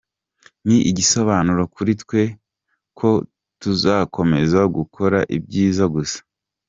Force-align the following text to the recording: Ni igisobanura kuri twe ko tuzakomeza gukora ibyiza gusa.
Ni 0.67 0.77
igisobanura 0.89 1.63
kuri 1.75 1.91
twe 2.01 2.21
ko 2.99 3.09
tuzakomeza 3.61 4.59
gukora 4.75 5.17
ibyiza 5.37 5.83
gusa. 5.95 6.19